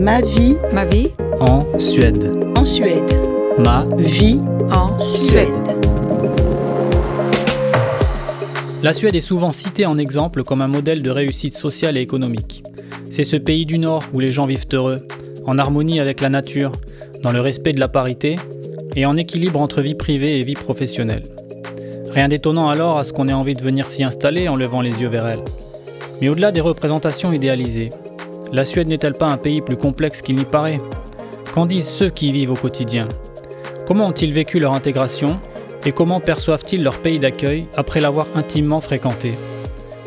[0.00, 1.08] Ma vie Ma vie
[1.40, 2.30] En Suède.
[2.56, 3.20] en Suède.
[3.58, 5.48] Ma Vie en Suède.
[8.82, 12.62] La Suède est souvent citée en exemple comme un modèle de réussite sociale et économique.
[13.10, 15.06] C'est ce pays du Nord où les gens vivent heureux,
[15.46, 16.72] en harmonie avec la nature,
[17.22, 18.36] dans le respect de la parité
[18.94, 21.24] et en équilibre entre vie privée et vie professionnelle.
[22.10, 25.00] Rien d'étonnant alors à ce qu'on ait envie de venir s'y installer en levant les
[25.00, 25.44] yeux vers elle.
[26.20, 27.90] Mais au-delà des représentations idéalisées,
[28.52, 30.80] la Suède n'est-elle pas un pays plus complexe qu'il n'y paraît
[31.52, 33.08] Qu'en disent ceux qui y vivent au quotidien
[33.86, 35.40] Comment ont-ils vécu leur intégration
[35.84, 39.34] et comment perçoivent-ils leur pays d'accueil après l'avoir intimement fréquenté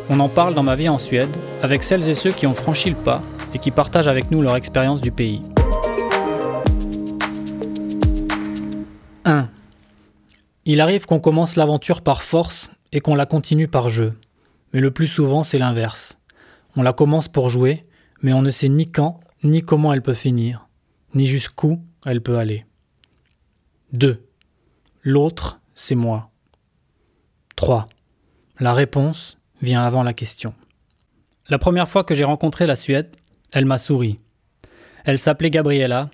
[0.09, 1.29] On en parle dans ma vie en Suède
[1.63, 3.21] avec celles et ceux qui ont franchi le pas
[3.53, 5.41] et qui partagent avec nous leur expérience du pays.
[9.25, 9.47] 1.
[10.65, 14.13] Il arrive qu'on commence l'aventure par force et qu'on la continue par jeu.
[14.73, 16.17] Mais le plus souvent, c'est l'inverse.
[16.75, 17.85] On la commence pour jouer,
[18.21, 20.67] mais on ne sait ni quand, ni comment elle peut finir,
[21.13, 22.65] ni jusqu'où elle peut aller.
[23.93, 24.23] 2.
[25.03, 26.29] L'autre, c'est moi.
[27.55, 27.87] 3.
[28.59, 30.53] La réponse vient avant la question.
[31.47, 33.09] La première fois que j'ai rencontré la Suède,
[33.51, 34.19] elle m'a souri.
[35.03, 36.09] Elle s'appelait Gabriella,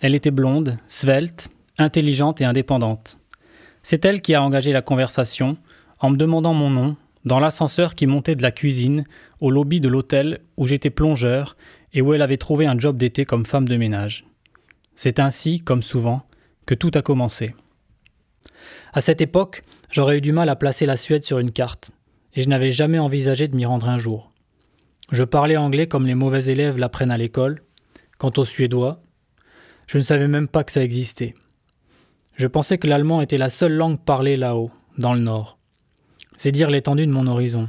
[0.00, 3.18] elle était blonde, svelte, intelligente et indépendante.
[3.82, 5.56] C'est elle qui a engagé la conversation
[6.00, 9.04] en me demandant mon nom dans l'ascenseur qui montait de la cuisine
[9.42, 11.56] au lobby de l'hôtel où j'étais plongeur
[11.92, 14.24] et où elle avait trouvé un job d'été comme femme de ménage.
[14.94, 16.22] C'est ainsi, comme souvent,
[16.64, 17.52] que tout a commencé.
[18.92, 21.90] À cette époque, j'aurais eu du mal à placer la Suède sur une carte,
[22.34, 24.30] et je n'avais jamais envisagé de m'y rendre un jour.
[25.10, 27.62] Je parlais anglais comme les mauvais élèves l'apprennent à l'école.
[28.18, 29.02] Quant au suédois,
[29.88, 31.34] je ne savais même pas que ça existait.
[32.36, 35.58] Je pensais que l'allemand était la seule langue parlée là-haut, dans le nord.
[36.36, 37.68] C'est dire l'étendue de mon horizon.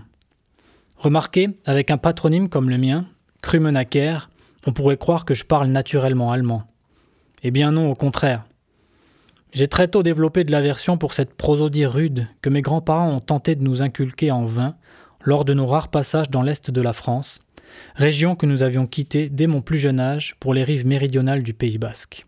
[1.03, 3.05] Remarquez, avec un patronyme comme le mien,
[3.41, 4.29] Krumenacker,
[4.65, 6.63] on pourrait croire que je parle naturellement allemand.
[7.43, 8.45] Eh bien non, au contraire.
[9.51, 13.55] J'ai très tôt développé de l'aversion pour cette prosodie rude que mes grands-parents ont tenté
[13.55, 14.77] de nous inculquer en vain
[15.19, 17.41] lors de nos rares passages dans l'est de la France,
[17.95, 21.53] région que nous avions quittée dès mon plus jeune âge pour les rives méridionales du
[21.53, 22.25] Pays basque.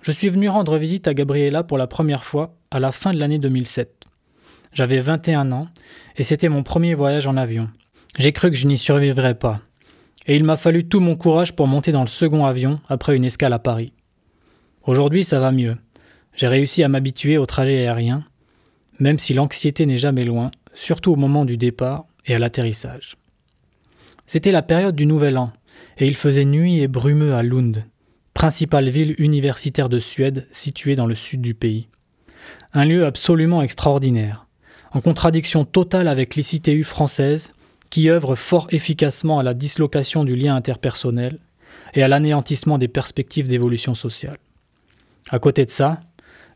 [0.00, 3.18] Je suis venu rendre visite à Gabriela pour la première fois à la fin de
[3.18, 3.99] l'année 2007.
[4.72, 5.68] J'avais 21 ans
[6.16, 7.68] et c'était mon premier voyage en avion.
[8.18, 9.60] J'ai cru que je n'y survivrais pas.
[10.26, 13.24] Et il m'a fallu tout mon courage pour monter dans le second avion après une
[13.24, 13.92] escale à Paris.
[14.84, 15.76] Aujourd'hui, ça va mieux.
[16.34, 18.24] J'ai réussi à m'habituer au trajet aérien,
[18.98, 23.16] même si l'anxiété n'est jamais loin, surtout au moment du départ et à l'atterrissage.
[24.26, 25.52] C'était la période du Nouvel An,
[25.98, 27.84] et il faisait nuit et brumeux à Lund,
[28.34, 31.88] principale ville universitaire de Suède située dans le sud du pays.
[32.72, 34.46] Un lieu absolument extraordinaire,
[34.92, 37.52] en contradiction totale avec l'ICTU française,
[37.90, 41.38] qui œuvre fort efficacement à la dislocation du lien interpersonnel
[41.94, 44.38] et à l'anéantissement des perspectives d'évolution sociale.
[45.30, 46.00] À côté de ça,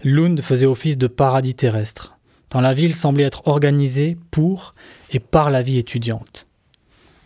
[0.03, 2.17] Lund faisait office de paradis terrestre,
[2.49, 4.75] tant la ville semblait être organisée pour
[5.11, 6.47] et par la vie étudiante.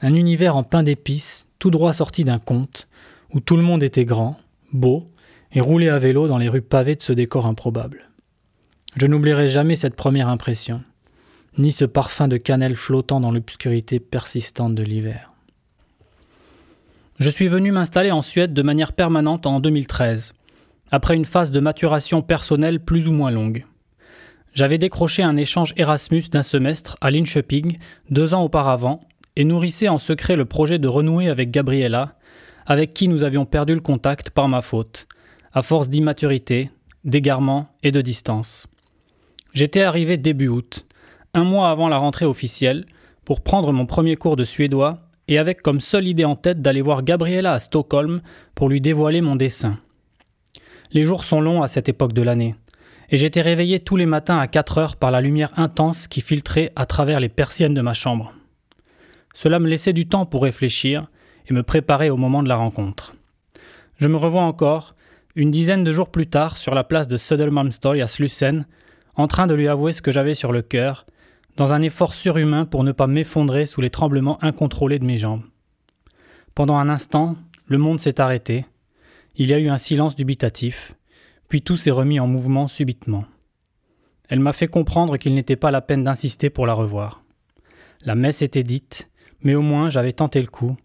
[0.00, 2.88] Un univers en pain d'épices, tout droit sorti d'un conte,
[3.34, 4.38] où tout le monde était grand,
[4.72, 5.04] beau,
[5.52, 8.10] et roulait à vélo dans les rues pavées de ce décor improbable.
[8.96, 10.82] Je n'oublierai jamais cette première impression,
[11.58, 15.32] ni ce parfum de cannelle flottant dans l'obscurité persistante de l'hiver.
[17.18, 20.34] Je suis venu m'installer en Suède de manière permanente en 2013,
[20.92, 23.66] après une phase de maturation personnelle plus ou moins longue.
[24.54, 27.78] J'avais décroché un échange Erasmus d'un semestre à Linköping
[28.10, 29.00] deux ans auparavant
[29.36, 32.16] et nourrissais en secret le projet de renouer avec Gabriella,
[32.66, 35.06] avec qui nous avions perdu le contact par ma faute,
[35.52, 36.70] à force d'immaturité,
[37.04, 38.66] d'égarement et de distance.
[39.54, 40.86] J'étais arrivé début août,
[41.38, 42.84] un mois avant la rentrée officielle,
[43.24, 46.82] pour prendre mon premier cours de suédois et avec comme seule idée en tête d'aller
[46.82, 48.22] voir Gabriella à Stockholm
[48.54, 49.78] pour lui dévoiler mon dessin.
[50.92, 52.56] Les jours sont longs à cette époque de l'année,
[53.10, 56.72] et j'étais réveillé tous les matins à 4 heures par la lumière intense qui filtrait
[56.74, 58.32] à travers les persiennes de ma chambre.
[59.34, 61.06] Cela me laissait du temps pour réfléchir
[61.46, 63.14] et me préparer au moment de la rencontre.
[63.98, 64.96] Je me revois encore,
[65.36, 68.66] une dizaine de jours plus tard, sur la place de Södermalmstorg à Slussen,
[69.14, 71.06] en train de lui avouer ce que j'avais sur le cœur,
[71.58, 75.42] dans un effort surhumain pour ne pas m'effondrer sous les tremblements incontrôlés de mes jambes.
[76.54, 77.34] Pendant un instant,
[77.66, 78.64] le monde s'est arrêté,
[79.34, 80.94] il y a eu un silence dubitatif,
[81.48, 83.24] puis tout s'est remis en mouvement subitement.
[84.28, 87.24] Elle m'a fait comprendre qu'il n'était pas la peine d'insister pour la revoir.
[88.02, 89.10] La messe était dite,
[89.42, 90.76] mais au moins j'avais tenté le coup,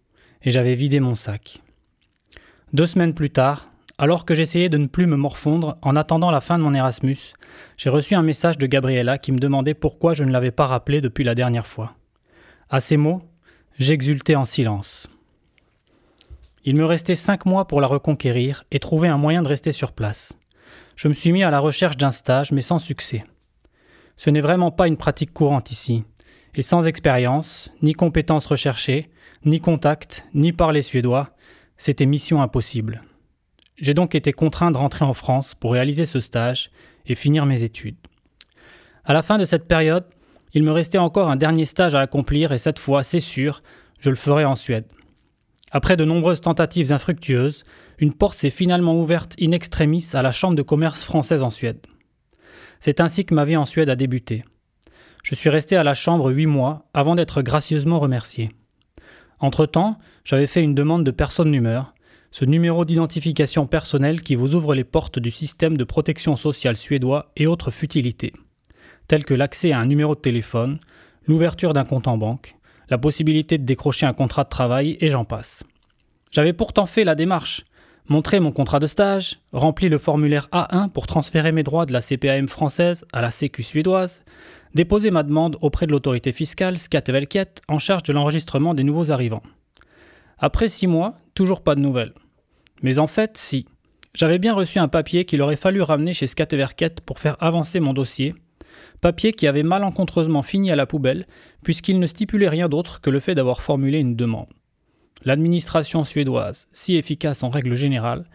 [0.42, 1.62] et j'avais vidé mon sac.
[2.74, 6.42] Deux semaines plus tard, alors que j'essayais de ne plus me morfondre en attendant la
[6.42, 7.18] fin de mon Erasmus,
[7.78, 11.00] j'ai reçu un message de Gabriella qui me demandait pourquoi je ne l'avais pas rappelé
[11.00, 11.94] depuis la dernière fois.
[12.70, 13.22] À ces mots,
[13.78, 15.08] j'exultais en silence.
[16.66, 19.92] Il me restait cinq mois pour la reconquérir et trouver un moyen de rester sur
[19.92, 20.38] place.
[20.96, 23.26] Je me suis mis à la recherche d'un stage, mais sans succès.
[24.16, 26.04] Ce n'est vraiment pas une pratique courante ici.
[26.56, 29.10] Et sans expérience, ni compétences recherchées,
[29.44, 31.32] ni contact, ni parler suédois,
[31.78, 33.02] c'était mission impossible.
[33.84, 36.72] J'ai donc été contraint de rentrer en France pour réaliser ce stage
[37.06, 37.98] et finir mes études.
[39.04, 40.06] À la fin de cette période,
[40.54, 43.62] il me restait encore un dernier stage à accomplir et cette fois, c'est sûr,
[44.00, 44.86] je le ferai en Suède.
[45.74, 47.66] Après de nombreuses tentatives infructueuses,
[48.00, 51.86] une porte s'est finalement ouverte in extremis à la Chambre de commerce française en Suède.
[52.80, 54.46] C'est ainsi que ma vie en Suède a débuté.
[55.24, 58.48] Je suis resté à la Chambre huit mois avant d'être gracieusement remercié.
[59.42, 61.84] Entre-temps, j'avais fait une demande de personne numéro,
[62.34, 67.32] ce numéro d'identification personnelle qui vous ouvre les portes du système de protection sociale suédois
[67.36, 68.34] et autres futilités,
[69.08, 70.80] telles que l'accès à un numéro de téléphone,
[71.28, 72.56] l'ouverture d'un compte en banque,
[72.90, 75.64] la possibilité de décrocher un contrat de travail et j'en passe.
[76.32, 77.66] J'avais pourtant fait la démarche,
[78.10, 82.02] montré mon contrat de stage, rempli le formulaire A1 pour transférer mes droits de la
[82.02, 84.24] CPAM française à la Sécu suédoise,
[84.74, 89.44] déposé ma demande auprès de l'autorité fiscale Skatteverket en charge de l'enregistrement des nouveaux arrivants.
[90.40, 92.14] Après six mois, toujours pas de nouvelles.
[92.84, 93.66] Mais en fait, si.
[94.14, 97.94] J'avais bien reçu un papier qu'il aurait fallu ramener chez Skatteverket pour faire avancer mon
[97.94, 98.36] dossier,
[99.02, 101.26] papier qui avait malencontreusement fini à la poubelle,
[101.64, 104.54] puisqu'il ne stipulait rien d'autre que le fait d'avoir formulé une demande.
[105.26, 108.26] L'administration suédoise, si efficace en règle générale,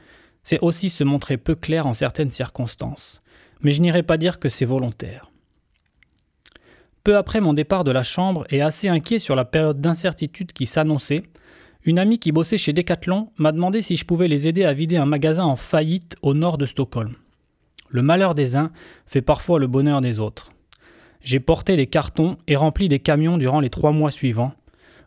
[0.42, 3.22] sait aussi se montrer peu claire en certaines circonstances,
[3.60, 5.30] mais je n'irai pas dire que c'est volontaire.
[7.04, 10.66] Peu après mon départ de la chambre et assez inquiet sur la période d'incertitude qui
[10.66, 11.22] s'annonçait,
[11.88, 14.99] une amie qui bossait chez Decathlon m'a demandé si je pouvais les aider à vider
[14.99, 17.14] un magasin en faillite au nord de Stockholm.
[17.88, 18.73] Le malheur des uns
[19.06, 20.52] fait parfois le bonheur des autres.
[21.23, 24.52] J'ai porté des cartons et rempli des camions durant les trois mois suivants,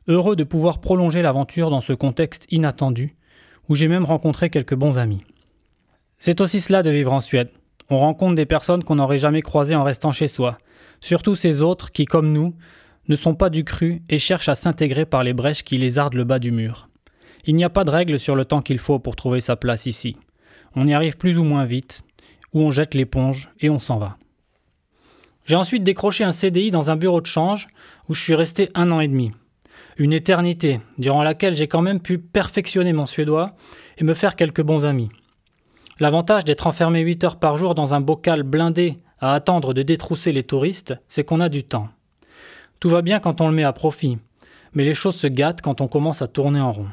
[0.07, 3.15] heureux de pouvoir prolonger l'aventure dans ce contexte inattendu,
[3.69, 5.23] où j'ai même rencontré quelques bons amis.
[6.17, 7.51] C'est aussi cela de vivre en Suède.
[7.91, 10.57] On rencontre des personnes qu'on n'aurait jamais croisées en restant chez soi,
[10.99, 12.55] surtout ces autres qui, comme nous,
[13.11, 16.23] ne sont pas du cru et cherchent à s'intégrer par les brèches qui lézardent le
[16.23, 16.87] bas du mur.
[17.45, 19.85] Il n'y a pas de règle sur le temps qu'il faut pour trouver sa place
[19.85, 20.15] ici.
[20.75, 22.03] On y arrive plus ou moins vite,
[22.53, 24.17] ou on jette l'éponge et on s'en va.
[25.45, 27.67] J'ai ensuite décroché un CDI dans un bureau de change
[28.07, 29.33] où je suis resté un an et demi.
[29.97, 33.55] Une éternité, durant laquelle j'ai quand même pu perfectionner mon suédois
[33.97, 35.09] et me faire quelques bons amis.
[35.99, 40.31] L'avantage d'être enfermé 8 heures par jour dans un bocal blindé à attendre de détrousser
[40.31, 41.89] les touristes, c'est qu'on a du temps.
[42.81, 44.17] Tout va bien quand on le met à profit,
[44.73, 46.89] mais les choses se gâtent quand on commence à tourner en rond.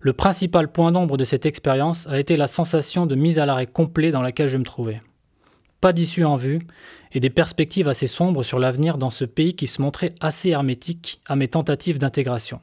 [0.00, 3.66] Le principal point d'ombre de cette expérience a été la sensation de mise à l'arrêt
[3.66, 5.00] complet dans laquelle je me trouvais.
[5.80, 6.58] Pas d'issue en vue
[7.12, 11.20] et des perspectives assez sombres sur l'avenir dans ce pays qui se montrait assez hermétique
[11.28, 12.60] à mes tentatives d'intégration.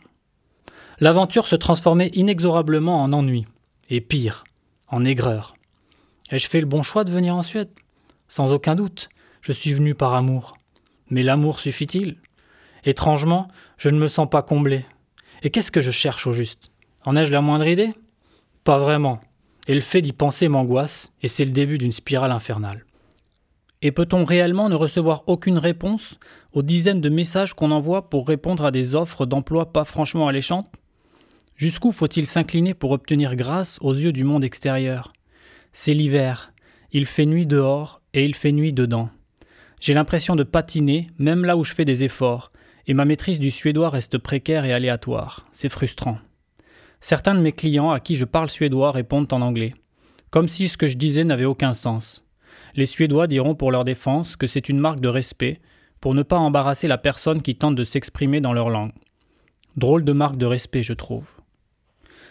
[0.99, 3.45] L'aventure se transformait inexorablement en ennui,
[3.89, 4.43] et pire,
[4.89, 5.55] en aigreur.
[6.31, 7.69] Ai-je fait le bon choix de venir en Suède?
[8.27, 9.07] Sans aucun doute,
[9.39, 10.53] je suis venu par amour.
[11.09, 12.17] Mais l'amour suffit-il?
[12.85, 13.47] Étrangement,
[13.77, 14.85] je ne me sens pas comblé.
[15.41, 16.71] Et qu'est-ce que je cherche au juste?
[17.05, 17.93] En ai-je la moindre idée?
[18.63, 19.19] Pas vraiment.
[19.67, 22.85] Et le fait d'y penser m'angoisse, et c'est le début d'une spirale infernale.
[23.81, 26.17] Et peut-on réellement ne recevoir aucune réponse
[26.53, 30.73] aux dizaines de messages qu'on envoie pour répondre à des offres d'emploi pas franchement alléchantes?
[31.57, 35.11] Jusqu'où faut-il s'incliner pour obtenir grâce aux yeux du monde extérieur?
[35.73, 36.53] C'est l'hiver,
[36.93, 39.09] il fait nuit dehors et il fait nuit dedans.
[39.83, 42.53] J'ai l'impression de patiner même là où je fais des efforts,
[42.87, 45.45] et ma maîtrise du suédois reste précaire et aléatoire.
[45.51, 46.19] C'est frustrant.
[47.01, 49.73] Certains de mes clients à qui je parle suédois répondent en anglais,
[50.29, 52.23] comme si ce que je disais n'avait aucun sens.
[52.75, 55.59] Les Suédois diront pour leur défense que c'est une marque de respect
[55.99, 58.93] pour ne pas embarrasser la personne qui tente de s'exprimer dans leur langue.
[59.75, 61.29] Drôle de marque de respect, je trouve.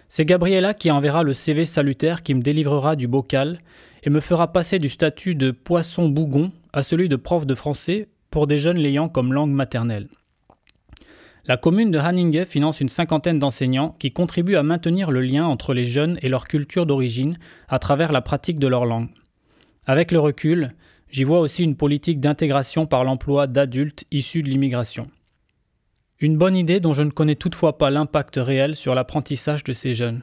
[0.09, 3.61] C'est Gabriella qui enverra le CV salutaire qui me délivrera du bocal
[4.04, 8.09] et me fera passer du statut de poisson bougon à celui de prof de français
[8.31, 10.09] pour des jeunes l'ayant comme langue maternelle.
[11.47, 15.75] La commune de Haninge finance une cinquantaine d'enseignants qui contribuent à maintenir le lien entre
[15.75, 17.37] les jeunes et leur culture d'origine
[17.69, 19.09] à travers la pratique de leur langue.
[19.85, 20.71] Avec le recul,
[21.11, 25.09] j'y vois aussi une politique d'intégration par l'emploi d'adultes issus de l'immigration.
[26.21, 29.95] Une bonne idée dont je ne connais toutefois pas l'impact réel sur l'apprentissage de ces
[29.95, 30.23] jeunes.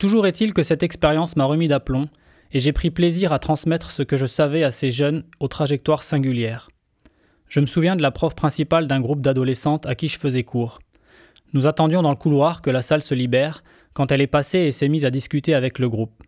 [0.00, 2.08] Toujours est-il que cette expérience m'a remis d'aplomb
[2.52, 6.02] et j'ai pris plaisir à transmettre ce que je savais à ces jeunes aux trajectoires
[6.02, 6.68] singulières.
[7.48, 10.78] Je me souviens de la prof principale d'un groupe d'adolescentes à qui je faisais cours.
[11.52, 14.72] Nous attendions dans le couloir que la salle se libère quand elle est passée et
[14.72, 16.22] s'est mise à discuter avec le groupe.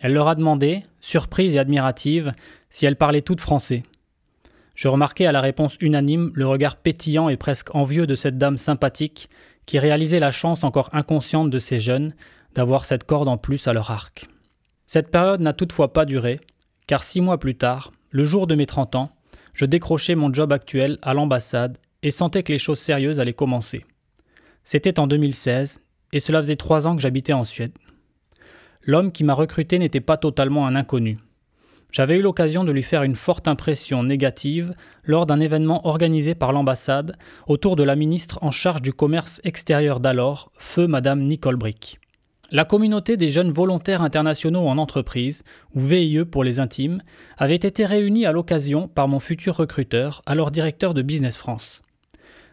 [0.00, 2.32] Elle leur a demandé, surprise et admirative,
[2.70, 3.82] si elles parlaient toutes français.
[4.74, 8.56] Je remarquai à la réponse unanime le regard pétillant et presque envieux de cette dame
[8.56, 9.28] sympathique
[9.66, 12.14] qui réalisaient la chance encore inconsciente de ces jeunes
[12.54, 14.29] d'avoir cette corde en plus à leur arc.
[14.92, 16.40] Cette période n'a toutefois pas duré,
[16.88, 19.12] car six mois plus tard, le jour de mes 30 ans,
[19.54, 23.86] je décrochais mon job actuel à l'ambassade et sentais que les choses sérieuses allaient commencer.
[24.64, 25.80] C'était en 2016,
[26.12, 27.70] et cela faisait trois ans que j'habitais en Suède.
[28.82, 31.18] L'homme qui m'a recruté n'était pas totalement un inconnu.
[31.92, 36.52] J'avais eu l'occasion de lui faire une forte impression négative lors d'un événement organisé par
[36.52, 37.16] l'ambassade
[37.46, 42.00] autour de la ministre en charge du commerce extérieur d'alors, feu Madame Nicole Brick.
[42.52, 45.44] La communauté des jeunes volontaires internationaux en entreprise,
[45.76, 47.00] ou VIE pour les intimes,
[47.38, 51.82] avait été réunie à l'occasion par mon futur recruteur, alors directeur de Business France.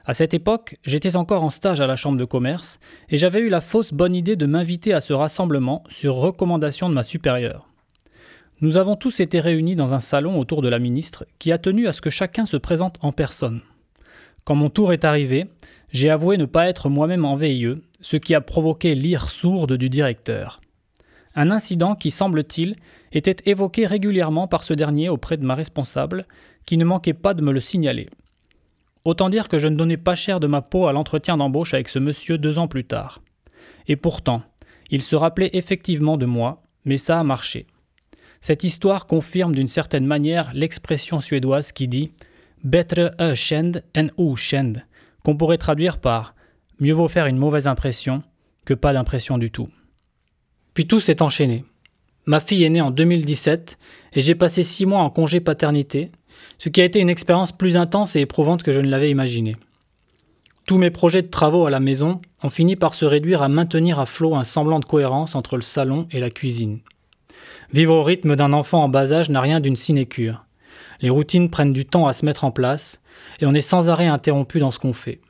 [0.06, 3.50] À cette époque, j'étais encore en stage à la Chambre de commerce et j'avais eu
[3.50, 7.68] la fausse bonne idée de m'inviter à ce rassemblement sur recommandation de ma supérieure.
[8.62, 11.88] Nous avons tous été réunis dans un salon autour de la ministre qui a tenu
[11.88, 13.62] à ce que chacun se présente en personne.
[14.46, 15.48] Quand mon tour est arrivé,
[15.92, 19.90] j'ai avoué ne pas être moi-même en VIE ce qui a provoqué l'ire sourde du
[19.90, 20.62] directeur.
[21.36, 22.76] Un incident qui, semble-t-il,
[23.12, 26.26] était évoqué régulièrement par ce dernier auprès de ma responsable,
[26.66, 28.10] qui ne manquait pas de me le signaler.
[29.06, 31.90] Autant dire que je ne donnais pas cher de ma peau à l'entretien d'embauche avec
[31.90, 33.22] ce monsieur deux ans plus tard.
[33.88, 34.42] Et pourtant,
[34.90, 37.68] il se rappelait effectivement de moi, mais ça a marché.
[38.42, 42.12] Cette histoire confirme d'une certaine manière l'expression suédoise qui dit
[42.64, 44.84] Betre ökänd än okänd,
[45.24, 46.34] qu'on pourrait traduire par
[46.80, 48.22] Mieux vaut faire une mauvaise impression
[48.66, 49.70] que pas d'impression du tout.
[50.74, 51.64] Puis tout s'est enchaîné.
[52.28, 53.78] Ma fille est née en 2017
[54.14, 56.12] et j'ai passé six mois en congé paternité,
[56.58, 59.56] ce qui a été une expérience plus intense et éprouvante que je ne l'avais imaginé.
[60.68, 64.00] Tous mes projets de travaux à la maison ont fini par se réduire à maintenir
[64.00, 66.82] à flot un semblant de cohérence entre le salon et la cuisine.
[67.72, 70.46] Vivre au rythme d'un enfant en bas âge n'a rien d'une sinécure.
[71.00, 73.02] Les routines prennent du temps à se mettre en place
[73.40, 75.22] et on est sans arrêt interrompu dans ce qu'on fait.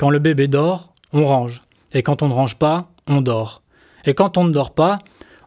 [0.00, 1.60] Quand le bébé dort, on range.
[1.92, 3.60] Et quand on ne range pas, on dort.
[4.06, 4.98] Et quand on ne dort pas,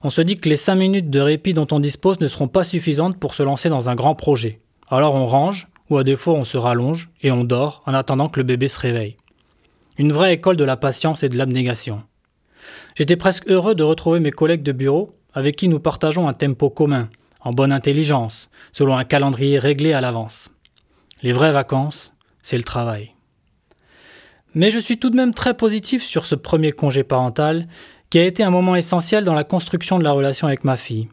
[0.04, 2.64] on se dit que les 5 minutes de répit dont on dispose ne seront pas
[2.64, 4.62] suffisantes pour se lancer dans un grand projet.
[4.92, 8.40] Alors on range, ou à défaut on se rallonge, et on dort en attendant que
[8.40, 9.18] le bébé se réveille.
[9.98, 12.04] Une vraie école de la patience et de l'abnégation.
[12.94, 16.70] J'étais presque heureux de retrouver mes collègues de bureau avec qui nous partageons un tempo
[16.70, 17.10] commun,
[17.42, 20.52] en bonne intelligence, selon un calendrier réglé à l'avance.
[21.24, 23.13] Les vraies vacances, c'est le travail.
[24.56, 27.68] Mais je suis tout de même très positif sur ce premier congé parental,
[28.10, 31.10] qui a été un moment essentiel dans la construction de la relation avec ma fille.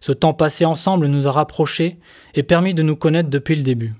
[0.00, 1.98] Ce temps passé ensemble nous a rapprochés
[2.34, 3.94] et permis de nous connaître depuis le début.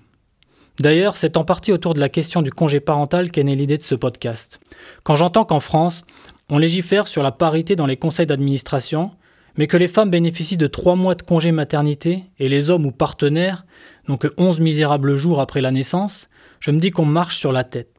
[0.78, 3.82] D'ailleurs, c'est en partie autour de la question du congé parental qu'est née l'idée de
[3.82, 4.60] ce podcast.
[5.02, 6.04] Quand j'entends qu'en France,
[6.48, 9.10] on légifère sur la parité dans les conseils d'administration,
[9.56, 12.92] mais que les femmes bénéficient de trois mois de congé maternité et les hommes ou
[12.92, 13.66] partenaires
[14.06, 16.28] n'ont que 11 misérables jours après la naissance,
[16.60, 17.97] je me dis qu'on marche sur la tête.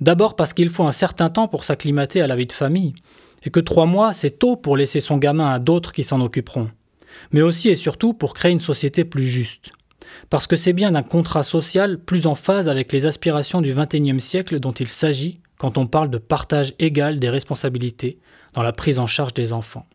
[0.00, 2.94] D'abord parce qu'il faut un certain temps pour s'acclimater à la vie de famille,
[3.42, 6.70] et que trois mois, c'est tôt pour laisser son gamin à d'autres qui s'en occuperont.
[7.32, 9.70] Mais aussi et surtout pour créer une société plus juste.
[10.30, 14.20] Parce que c'est bien d'un contrat social plus en phase avec les aspirations du XXIe
[14.20, 18.18] siècle dont il s'agit quand on parle de partage égal des responsabilités
[18.54, 19.86] dans la prise en charge des enfants.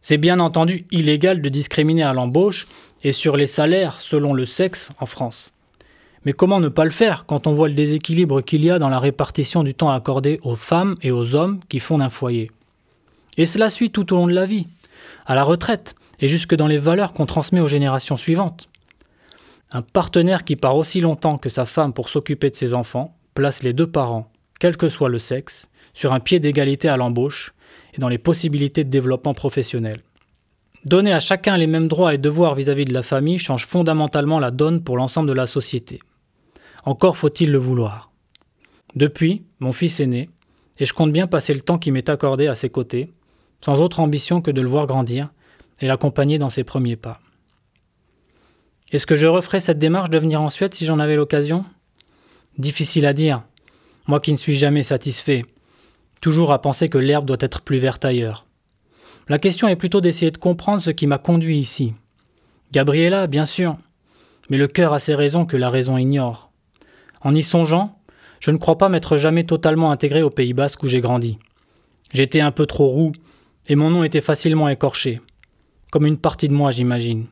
[0.00, 2.66] C'est bien entendu illégal de discriminer à l'embauche
[3.02, 5.52] et sur les salaires selon le sexe en France.
[6.24, 8.88] Mais comment ne pas le faire quand on voit le déséquilibre qu'il y a dans
[8.88, 12.50] la répartition du temps accordé aux femmes et aux hommes qui fondent un foyer?
[13.36, 14.66] Et cela suit tout au long de la vie,
[15.26, 18.68] à la retraite et jusque dans les valeurs qu'on transmet aux générations suivantes.
[19.72, 23.62] Un partenaire qui part aussi longtemps que sa femme pour s'occuper de ses enfants place
[23.62, 27.54] les deux parents, quel que soit le sexe, sur un pied d'égalité à l'embauche
[27.94, 30.00] et dans les possibilités de développement professionnel.
[30.84, 34.40] Donner à chacun les mêmes droits et devoirs vis-à-vis -vis de la famille change fondamentalement
[34.40, 36.00] la donne pour l'ensemble de la société.
[36.84, 38.10] Encore faut-il le vouloir.
[38.96, 40.28] Depuis, mon fils est né,
[40.78, 43.12] et je compte bien passer le temps qui m'est accordé à ses côtés,
[43.60, 45.30] sans autre ambition que de le voir grandir
[45.80, 47.20] et l'accompagner dans ses premiers pas.
[48.90, 51.64] Est-ce que je referais cette démarche de venir en Suède si j'en avais l'occasion?
[52.58, 53.42] Difficile à dire,
[54.06, 55.44] moi qui ne suis jamais satisfait,
[56.20, 58.46] toujours à penser que l'herbe doit être plus verte ailleurs.
[59.28, 61.94] La question est plutôt d'essayer de comprendre ce qui m'a conduit ici.
[62.72, 63.76] Gabriella, bien sûr,
[64.50, 66.51] mais le cœur a ses raisons que la raison ignore.
[67.24, 67.98] En y songeant,
[68.40, 71.38] je ne crois pas m'être jamais totalement intégré au Pays Basque où j'ai grandi.
[72.12, 73.12] J'étais un peu trop roux,
[73.68, 75.20] et mon nom était facilement écorché.
[75.90, 77.26] Comme une partie de moi, j'imagine.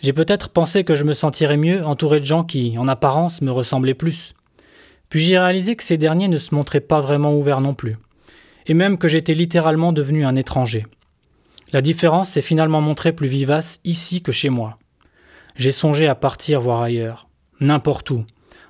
[0.00, 3.50] J'ai peut-être pensé que je me sentirais mieux entouré de gens qui, en apparence, me
[3.50, 4.34] ressemblaient plus.
[5.08, 7.96] Puis j'ai réalisé que ces derniers ne se montraient pas vraiment ouverts non plus,
[8.66, 10.84] et même que j'étais littéralement devenu un étranger?
[11.72, 14.78] La différence s'est finalement montrée plus vivace ici que chez moi.
[15.56, 17.28] J'ai songé à partir voir ailleurs,
[17.60, 18.24] n'importe où,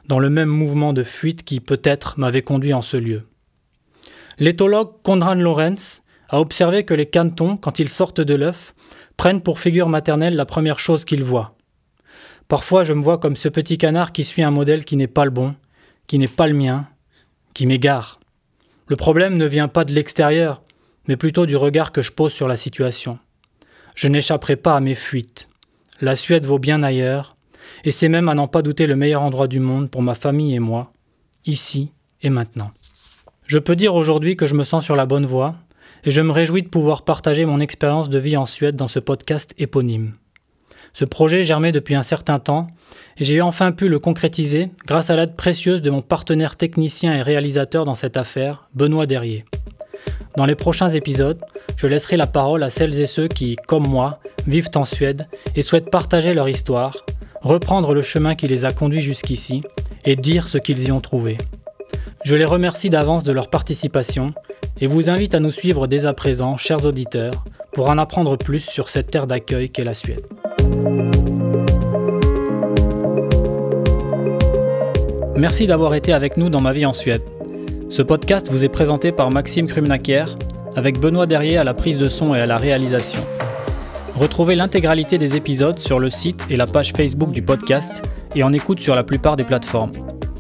[0.09, 3.23] dans le même mouvement de fuite qui peut-être m'avait conduit en ce lieu.
[4.39, 8.75] L'éthologue Konrad Lorenz a observé que les canetons, quand ils sortent de l'œuf,
[9.17, 11.57] prennent pour figure maternelle la première chose qu'ils voient.
[12.49, 15.25] Parfois je me vois comme ce petit canard qui suit un modèle qui n'est pas
[15.25, 15.55] le bon,
[16.07, 16.87] qui n'est pas le mien,
[17.55, 18.21] qui m'égare.
[18.89, 20.63] Le problème ne vient pas de l'extérieur,
[21.09, 23.19] mais plutôt du regard que je pose sur la situation.
[23.97, 25.49] Je n'échapperai pas à mes fuites.
[26.01, 27.36] La Suède vaut bien ailleurs,
[27.85, 30.55] et c'est même à n'en pas douter le meilleur endroit du monde pour ma famille
[30.55, 30.93] et moi,
[31.45, 31.93] ici
[32.23, 32.71] et maintenant.
[33.47, 35.55] Je peux dire aujourd'hui que je me sens sur la bonne voie,
[36.05, 39.01] et je me réjouis de pouvoir partager mon expérience de vie en Suède dans ce
[39.01, 40.15] podcast éponyme.
[40.93, 42.69] Ce projet germait depuis un certain temps
[43.19, 47.21] et j'ai enfin pu le concrétiser grâce à l'aide précieuse de mon partenaire technicien et
[47.23, 49.45] réalisateur dans cette affaire, Benoît Derrier.
[50.37, 51.41] Dans les prochains épisodes,
[51.77, 55.63] je laisserai la parole à celles et ceux qui, comme moi, vivent en Suède et
[55.63, 57.05] souhaitent partager leur histoire,
[57.47, 59.63] reprendre le chemin qui les a conduits jusqu'ici
[60.05, 61.39] et dire ce qu'ils y ont trouvé.
[62.25, 64.35] Je les remercie d'avance de leur participation
[64.81, 68.61] et vous invite à nous suivre dès à présent, chers auditeurs, pour en apprendre plus
[68.61, 70.27] sur cette terre d'accueil qu'est la Suède.
[75.37, 77.23] Merci d'avoir été avec nous dans Ma vie en Suède.
[77.89, 80.37] Ce podcast vous est présenté par Maxime Krumnaker,
[80.75, 83.23] avec Benoît Derrier à la prise de son et à la réalisation.
[84.17, 88.03] Retrouvez l'intégralité des épisodes sur le site et la page Facebook du podcast
[88.35, 89.93] et en écoute sur la plupart des plateformes.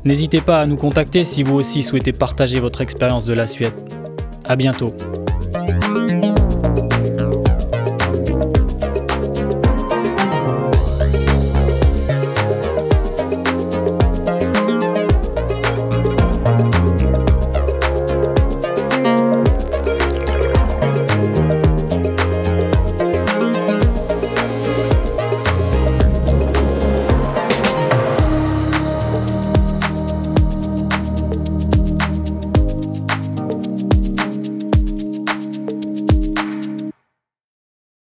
[0.07, 3.75] N'hésitez pas à nous contacter si vous aussi souhaitez partager votre expérience de la Suède.
[4.47, 4.95] A bientôt.